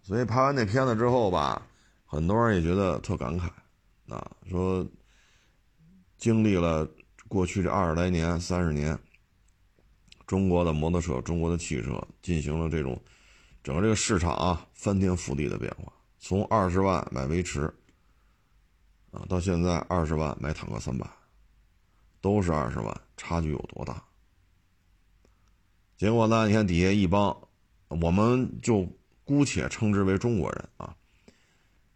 [0.00, 1.68] 所以拍完那片子之后吧，
[2.06, 3.50] 很多人也觉得特感慨，
[4.08, 4.88] 啊，说
[6.16, 6.88] 经历了。
[7.28, 8.98] 过去这二十来年、三十年，
[10.26, 13.00] 中国的摩托车、中国的汽车进行了这种
[13.62, 15.92] 整个这个市场啊翻天覆地的变化。
[16.18, 17.72] 从二十万买威驰
[19.10, 21.08] 啊，到现在二十万买坦克三百，
[22.20, 24.02] 都是二十万，差距有多大？
[25.96, 26.46] 结果呢？
[26.46, 27.36] 你看底下一帮，
[27.88, 28.86] 我们就
[29.24, 30.94] 姑且称之为中国人啊，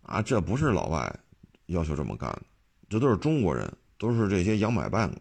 [0.02, 1.20] 啊，这不是老外
[1.66, 2.42] 要求这么干的，
[2.88, 5.14] 这都是中国人，都是这些洋买办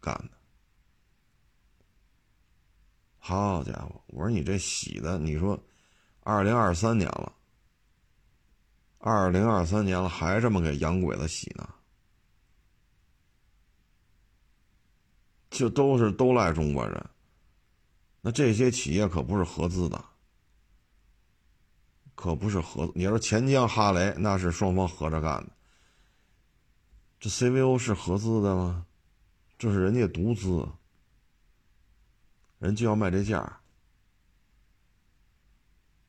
[0.00, 0.30] 干的。
[3.18, 5.62] 好家伙，我说你这洗的，你说，
[6.20, 7.30] 二零二三年了，
[8.96, 11.68] 二零二三年了，还这么给洋鬼子洗呢？
[15.50, 17.10] 就都是都赖中国人。
[18.22, 20.02] 那这些企业可不是合资的，
[22.14, 22.90] 可不是合。
[22.94, 25.52] 你要说钱江哈雷，那是双方合着干的。
[27.22, 28.84] 这 CVO 是合资的吗？
[29.56, 30.66] 这是人家独资，
[32.58, 33.60] 人就要卖这价。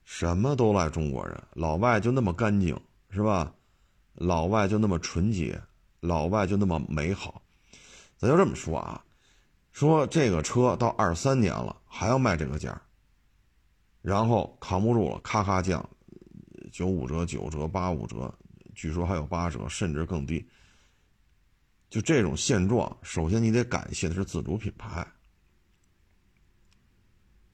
[0.03, 2.75] 什么都赖中国人，老外就那么干净
[3.11, 3.53] 是吧？
[4.15, 5.61] 老外就那么纯洁，
[5.99, 7.43] 老外就那么美好。
[8.17, 9.05] 咱就这么说啊。
[9.71, 12.81] 说这个车到二三年了还要卖这个价，
[14.01, 15.87] 然后扛不住了，咔咔降，
[16.71, 18.33] 九五折、九折、八五折，
[18.73, 20.43] 据说还有八折，甚至更低。
[21.93, 25.05] 就这种现状，首先你得感谢的是自主品牌。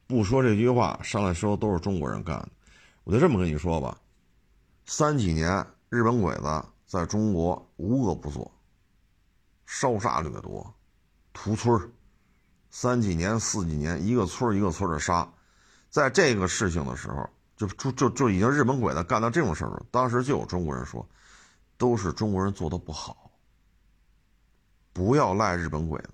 [0.08, 2.50] 不说这句话，上来时候都是中国人干的。
[3.04, 4.00] 我就这么跟你说吧，
[4.86, 8.50] 三几年日本鬼子在中国无恶不作，
[9.66, 10.74] 烧杀掠夺，
[11.34, 11.90] 屠村儿。
[12.70, 15.30] 三几年、四几年，一个村一个村的杀，
[15.90, 21.06] 在这个事情的时候，就就就就已经日本鬼子干到这种事儿当时就有中国人说，
[21.78, 23.19] 都是中国人做的不好，
[24.94, 26.12] 不要赖日本鬼子，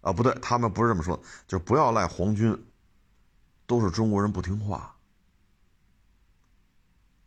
[0.00, 2.66] 啊，不对，他们不是这么说，就不要赖皇军，
[3.66, 4.96] 都是中国人不听话，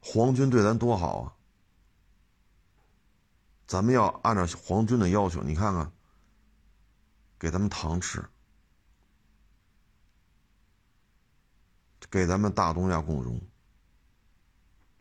[0.01, 1.33] 皇军对咱多好啊，
[3.67, 5.91] 咱们要按照皇军的要求，你看看，
[7.39, 8.23] 给咱们糖吃。
[12.07, 13.41] 给咱们大东亚共荣。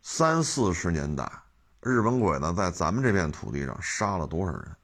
[0.01, 1.31] 三四十年代，
[1.79, 4.75] 日本鬼子在咱们这片土地上杀了多少人？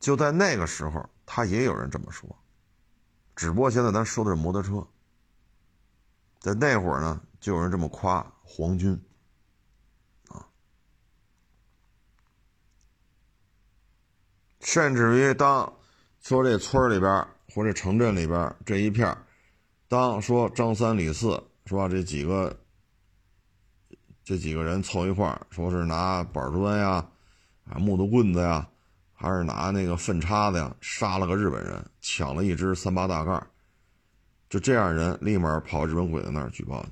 [0.00, 2.28] 就在那个时候，他也有人这么说。
[3.34, 4.86] 只不过现在咱说的是摩托车，
[6.40, 9.00] 在那会儿呢，就有人这么夸皇军，
[10.28, 10.48] 啊，
[14.60, 15.72] 甚至于当
[16.20, 19.16] 说这村里边或者城镇里边这一片
[19.88, 21.88] 当说张三李四是吧？
[21.88, 22.58] 这几个
[24.24, 27.08] 这几个人凑一块，说是拿板砖呀、
[27.70, 28.68] 啊木头棍子呀，
[29.20, 33.44] 还是拿那个粪叉子呀，杀了个日本人，抢了一只三八大盖
[34.48, 36.90] 就这样人立马跑日本鬼子那儿举报去。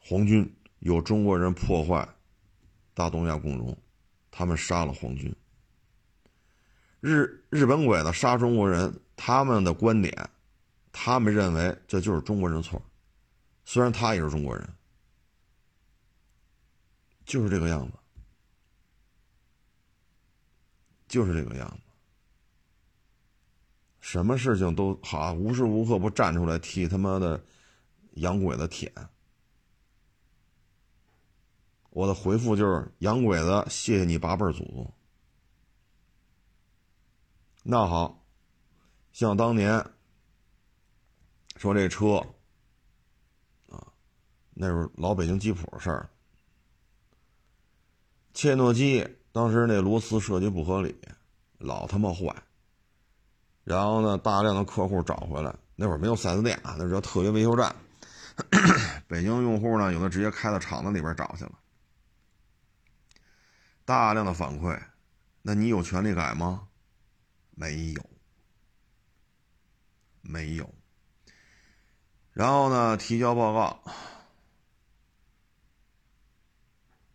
[0.00, 2.08] 皇军有中国人破坏
[2.94, 3.76] 大东亚共荣，
[4.30, 5.34] 他们杀了皇军。
[7.00, 10.30] 日日本鬼子杀中国人，他们的观点。
[10.92, 12.80] 他们认为这就是中国人错，
[13.64, 14.68] 虽然他也是中国人，
[17.24, 17.98] 就是这个样子，
[21.10, 21.82] 就是这个样子。
[24.00, 27.44] 什么事情都好，无时无刻不站出来替他妈的
[28.12, 28.90] 洋鬼子舔。
[31.90, 34.94] 我的回复就是洋鬼子，谢谢你八辈祖宗。
[37.62, 38.24] 那好，
[39.12, 39.84] 像当年。
[41.56, 42.26] 说这车，
[43.68, 43.92] 啊，
[44.54, 46.08] 那是老北京吉普的事儿。
[48.32, 50.94] 切诺基当时那螺丝设计不合理，
[51.58, 52.34] 老他妈坏。
[53.64, 57.74] 然后呢，大量的客户找回来，那会儿没有 4S 店啊，那叫特约维修站。
[59.06, 61.52] 北京用户呢，有的直接开到厂子里边找去了。
[63.84, 64.80] 大量的反馈，
[65.42, 66.68] 那你有权利改吗？
[67.54, 68.02] 没有，
[70.22, 70.72] 没有。
[72.32, 72.96] 然后呢？
[72.96, 73.82] 提交报告，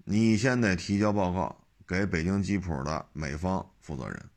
[0.04, 4.30] 你先得提交报告给北京吉普的美方负责人。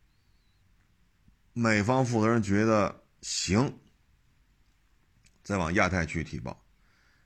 [1.53, 3.78] 美方负责人觉得行，
[5.42, 6.64] 再往亚太区提报，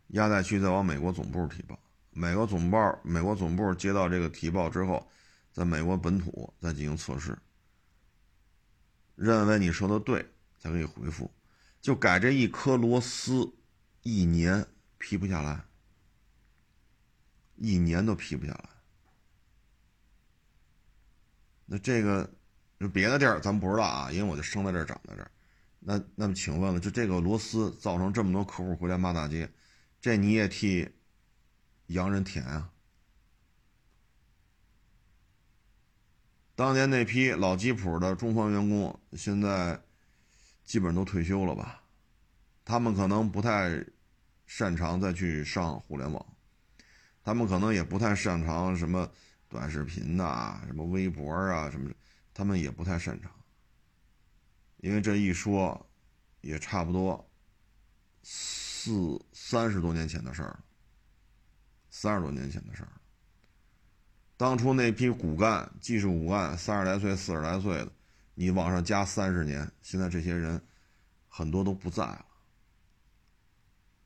[0.09, 1.79] 亚太区再往美国总部提报。
[2.11, 5.11] 美国总报，美国总部接到这个提报之后，
[5.53, 7.37] 在美国本土再进行测试，
[9.14, 10.25] 认为你说的对，
[10.59, 11.31] 才可以回复。
[11.81, 13.53] 就改这一颗螺丝，
[14.03, 14.66] 一年
[14.99, 15.64] 批不下来，
[17.57, 18.72] 一年都批不下来。
[21.73, 22.29] 那这个，
[22.79, 25.31] 就别的地儿咱不知道啊，因为我就生在这儿长在这儿。
[25.81, 29.51] 那那么，请问了，就这个螺丝造成这么多客户回来骂大街，
[29.99, 30.87] 这你也替
[31.87, 32.70] 洋人舔啊？
[36.55, 39.81] 当年那批老吉普的中方员工，现在
[40.62, 41.83] 基本都退休了吧？
[42.66, 43.83] 他们可能不太
[44.45, 46.37] 擅长再去上互联网，
[47.25, 49.11] 他们可能也不太擅长什么
[49.53, 51.93] 短视频呐、什么微博啊什么，
[52.33, 53.31] 他们也不太擅长。
[54.79, 55.87] 因为这一说，
[56.41, 57.31] 也差不多
[58.23, 60.59] 四三十多年前的事儿，
[61.91, 62.93] 三十多年前的事儿。
[64.39, 67.93] 当初那批骨干、技术骨干，三十来岁、四十来岁的，
[68.35, 70.61] 你往上加三十年，现在这些人
[71.29, 72.27] 很多都不在了。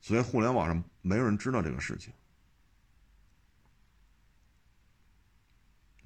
[0.00, 2.12] 所以互联网上没有人知道这个事情，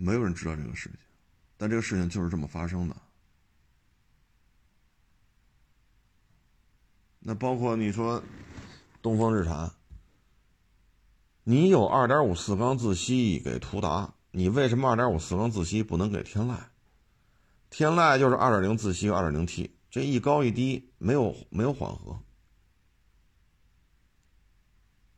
[0.02, 0.98] 没有人知道这个事情，
[1.58, 2.96] 但这个事情就是这么发生的。
[7.18, 8.22] 那包括你说
[9.02, 9.70] 东风日产，
[11.44, 16.56] 你有二点五四缸自吸给途达，你为什么二点五四缸自吸不能给天籁？
[17.68, 22.18] 天籁就是二点零自吸二点零 T，这一高一低没有没有缓和。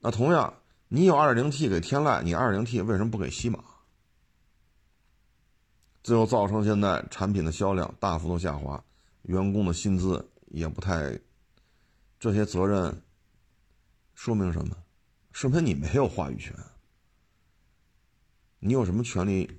[0.01, 0.59] 那同样，
[0.89, 3.63] 你有二点零 T 给天籁，你二点零 T 为什么不给西马？
[6.03, 8.83] 最后造成现在产品的销量大幅度下滑，
[9.23, 11.19] 员工的薪资也不太。
[12.19, 13.03] 这些责任
[14.15, 14.77] 说明什么？
[15.33, 16.55] 说明你没有话语权。
[18.61, 19.51] 你有什么权利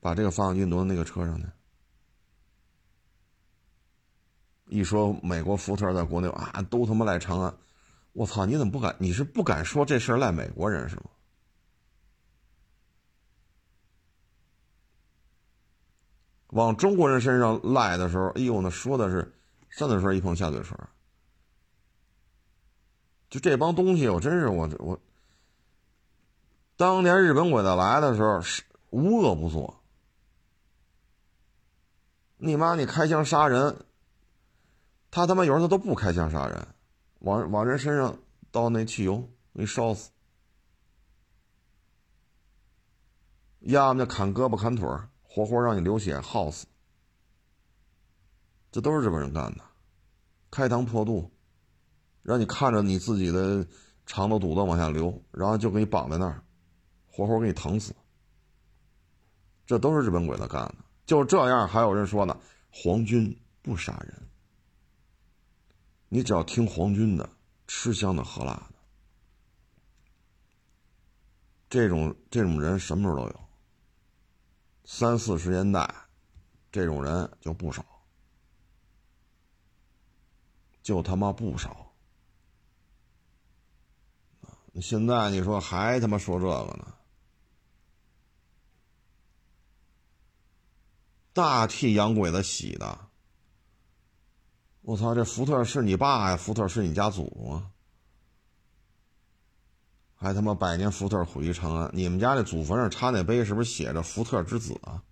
[0.00, 1.52] 把这个发动机挪到那个车上呢？
[4.68, 7.56] 一说美国福特在国内啊，都他妈赖长安，
[8.12, 8.44] 我操！
[8.44, 8.96] 你怎么不敢？
[8.98, 11.04] 你是不敢说这事儿赖美国人是吗？
[16.56, 19.34] 往中国人身上赖的时候，哎呦，那说的是
[19.68, 20.76] 上嘴唇一碰下嘴唇。
[23.28, 24.98] 就这帮东西，我真是我我。
[26.76, 29.82] 当年日本鬼子来的时候，是无恶不作。
[32.38, 33.84] 你妈，你开枪杀人，
[35.10, 36.66] 他他妈有时候他都不开枪杀人，
[37.18, 38.18] 往往人身上
[38.50, 40.10] 倒那汽油，给烧死；
[43.60, 44.88] 要么就砍胳膊砍腿
[45.36, 46.66] 活活让你流血耗死。
[48.72, 49.62] 这都是日本人干的，
[50.50, 51.30] 开膛破肚。
[52.22, 53.64] 让你看着你自己的
[54.06, 56.42] 肠子、肚子往下流，然后就给你绑在那儿，
[57.06, 57.94] 活活给你疼死。
[59.66, 60.76] 这都是日本鬼子干的。
[61.04, 64.28] 就这样，还有人说呢，皇军不杀人。
[66.08, 67.28] 你只要听皇军的，
[67.66, 68.74] 吃香的喝辣的。
[71.68, 73.45] 这种这种人什么时候都有。
[74.88, 75.92] 三四十年代，
[76.70, 77.84] 这种人就不少，
[80.80, 81.92] 就他妈不少。
[84.80, 86.94] 现在你说还他妈说这个呢？
[91.32, 93.08] 大替洋鬼子洗的！
[94.82, 96.36] 我操，这福特是你爸呀？
[96.36, 97.72] 福特是你家祖啊？
[100.16, 101.90] 还他妈百年福特毁于长安！
[101.92, 105.02] 你们家那祖坟上插那碑是不是写着“福特之子”啊？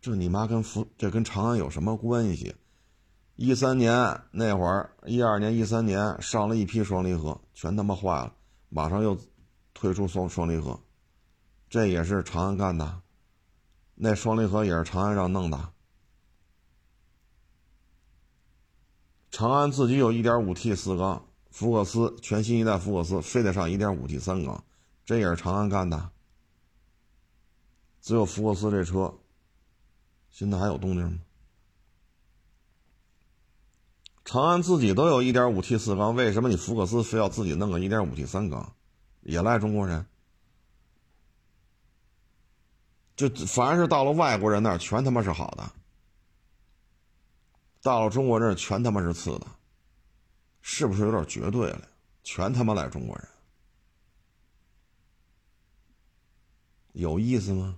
[0.00, 2.56] 这你妈跟福这跟长安有什么关系？
[3.36, 8.34] 一三年那会儿，一二年、一三年上了一批双离合，全他妈坏了，
[8.68, 9.16] 马上又
[9.72, 10.80] 推出双双离合，
[11.70, 13.00] 这也是长安干的，
[13.94, 15.72] 那双离合也是长安让弄的。
[19.32, 24.62] 长安自己有一点五 T 四缸，福克斯全新一代福克斯非得上一点五 T 三缸，
[25.06, 26.10] 这也是长安干的。
[28.02, 29.14] 只有福克斯这车，
[30.30, 31.18] 现在还有动静吗？
[34.22, 38.74] 长安自己都有一点五 T 四缸，为什么你福克斯非要自己弄个一点五 T 三缸？
[39.22, 40.04] 也赖中国人。
[43.16, 45.64] 就凡是到了外国人那儿，全他妈是好的；
[47.82, 49.46] 到了中国这，全他妈是次的。
[50.64, 51.88] 是不是有点绝对了？
[52.22, 53.28] 全他妈赖中国人，
[56.92, 57.76] 有意思吗？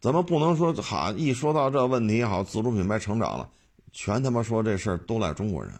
[0.00, 3.52] 咱们不能说好，一说到这问题，好，自主品牌成长了，
[3.92, 5.78] 全他妈说这事儿都赖中国人，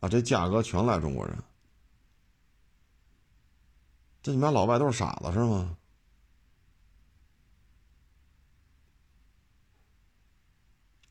[0.00, 1.38] 啊，这价格全赖中国人，
[4.20, 5.76] 这你妈老外都是傻子是吗？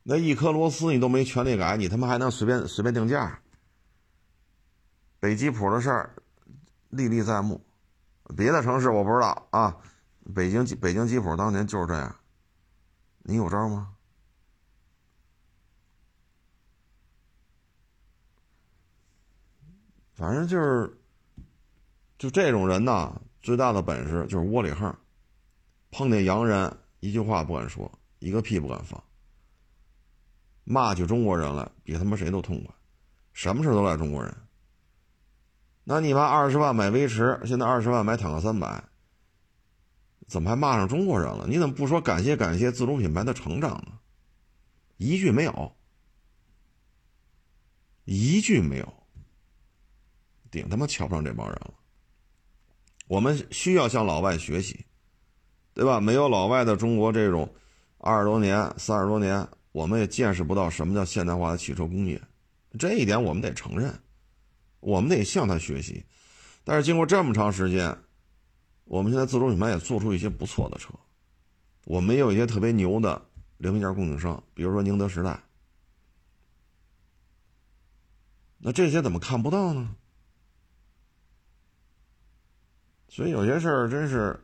[0.09, 3.39] 那一颗螺丝你都没权利改，你他妈还能随便随便定价？
[5.19, 6.15] 北吉普的事儿
[6.89, 7.63] 历历在目，
[8.35, 9.77] 别的城市我不知道啊。
[10.33, 12.15] 北京北京吉普当年就是这样，
[13.19, 13.93] 你有招吗？
[20.15, 20.97] 反正就是，
[22.17, 24.91] 就这种人呐，最大的本事就是窝里横，
[25.91, 29.03] 碰见洋人一句话不敢说，一个屁不敢放，
[30.71, 32.71] 骂起中国人来比他妈谁都痛快，
[33.33, 34.31] 什么事都赖中国人。
[35.83, 38.83] 那你妈二十万买威驰，现在二十万买坦克三百，
[40.27, 41.47] 怎么还骂上中国人了？
[41.47, 43.93] 你怎么不说感谢感谢自主品牌的成长呢？
[44.97, 45.75] 一句没有，
[48.05, 48.93] 一句没有，
[50.51, 51.73] 顶他妈瞧不上这帮人了。
[53.07, 54.85] 我们需要向老外学习，
[55.73, 55.99] 对吧？
[55.99, 57.51] 没有老外的中国这种
[57.97, 62.21] 二十多年、三十多年，我们也见识不到什么叫现代化的汽车工业，
[62.77, 63.93] 这一点我们得承认。
[64.79, 66.05] 我们得向他学习，
[66.63, 67.97] 但是经过这么长时间，
[68.85, 70.93] 我们现在自主品牌也做出一些不错的车，
[71.83, 73.21] 我们也有一些特别牛的
[73.57, 75.37] 零配件供应商，比如说宁德时代。
[78.57, 79.95] 那这些怎么看不到呢？
[83.09, 84.39] 所以有些事儿真是，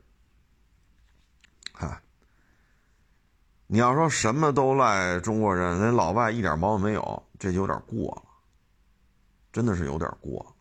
[3.68, 8.22] 你要说什么都赖中国人，那老外一点毛病没有，这就有点过了。
[9.52, 10.56] 真的是有点过，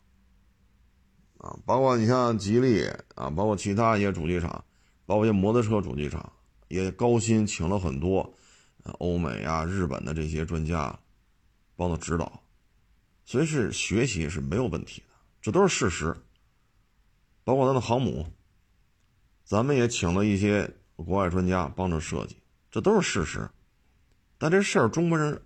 [1.37, 4.63] 啊，包括你像吉利啊，包括其他一些主机厂，
[5.05, 6.31] 包括一些摩托车主机厂，
[6.69, 8.33] 也高薪请了很多，
[8.99, 10.97] 欧美啊、日本的这些专家，
[11.75, 12.41] 帮他指导，
[13.25, 15.07] 所以是学习是没有问题的，
[15.41, 16.15] 这都是事实。
[17.43, 18.25] 包括咱的航母，
[19.43, 22.37] 咱们也请了一些国外专家帮着设计，
[22.75, 23.49] 这都是事实。
[24.37, 25.41] 但这事儿中国人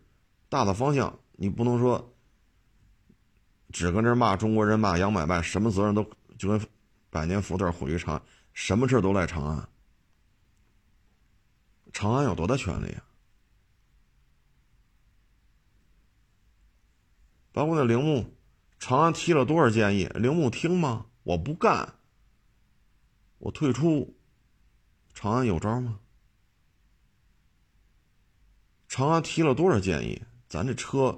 [0.50, 2.16] 大的方向，你不能说。
[3.72, 6.04] 只跟这骂中国人骂洋买卖，什么责任都
[6.40, 6.60] 就跟
[7.12, 8.22] 百年福特毁于长安，
[8.52, 9.70] 什么事都赖长安。
[11.94, 13.04] 长安有多大权利啊？
[17.52, 18.26] 包括那铃木，
[18.80, 21.06] 长安提了多少建议，铃木听吗？
[21.22, 21.94] 我不干，
[23.38, 24.18] 我退出。
[25.14, 26.00] 长安有招吗？
[28.90, 30.20] 长安提了多少建议，
[30.50, 31.16] 咱这车。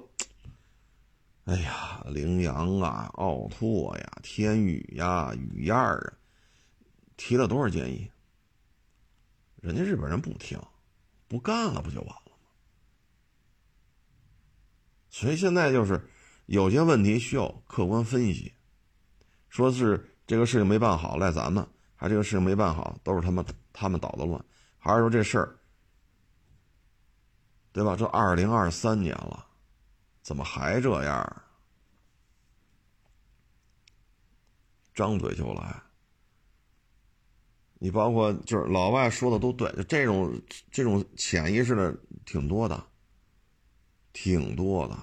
[1.44, 5.98] 哎呀，羚羊啊，奥拓呀，天宇呀，雨燕啊，
[7.16, 8.10] 提了多少建议？
[9.56, 10.60] 人家日本人不听，
[11.26, 12.46] 不干了，不就完了吗？
[15.08, 16.08] 所以现在就是
[16.44, 18.52] 有些问题需要客观分析，
[19.48, 21.66] 说是这个事情没办好赖咱们，
[21.96, 23.42] 还这个事情没办好都是他们
[23.72, 24.44] 他们捣的乱，
[24.78, 25.58] 还是说这事儿，
[27.72, 27.96] 对吧？
[27.96, 29.46] 这二零二三年了。
[30.22, 31.42] 怎么还这样？
[34.94, 35.82] 张嘴就来。
[37.78, 42.84] 你包括就是老外说的都对，这种这种潜意识的挺多的，
[44.12, 44.96] 挺多的。